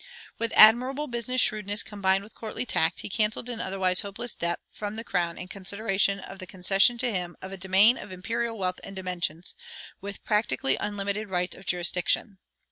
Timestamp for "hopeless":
3.99-4.35